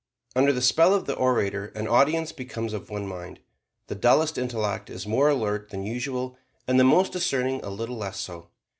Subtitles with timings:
[0.35, 3.39] Under the spell of the orator an audience becomes of one mind:
[3.85, 8.17] the dullest intellect is more alert than usual and the most discerning a little less
[8.19, 8.47] so.